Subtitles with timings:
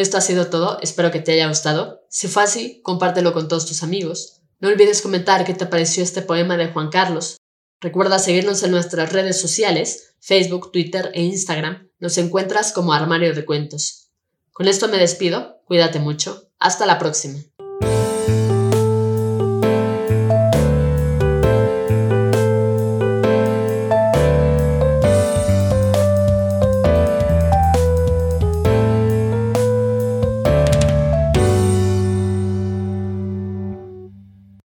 [0.00, 2.06] Esto ha sido todo, espero que te haya gustado.
[2.08, 4.40] Si fue así, compártelo con todos tus amigos.
[4.58, 7.36] No olvides comentar qué te pareció este poema de Juan Carlos.
[7.82, 11.90] Recuerda seguirnos en nuestras redes sociales, Facebook, Twitter e Instagram.
[11.98, 14.08] Nos encuentras como Armario de Cuentos.
[14.52, 17.38] Con esto me despido, cuídate mucho, hasta la próxima.